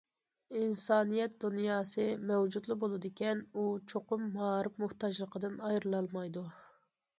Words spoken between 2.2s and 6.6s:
مەۋجۇتلا بولىدىكەن، ئۇ چوقۇم مائارىپ موھتاجلىقىدىن ئايرىلالمايدۇ.